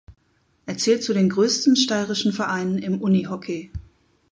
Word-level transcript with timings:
Er 0.65 0.79
zählt 0.79 1.03
zu 1.03 1.13
den 1.13 1.29
größten 1.29 1.75
steirischen 1.75 2.33
Vereinen 2.33 2.79
im 2.79 3.01
Unihockey. 3.01 3.69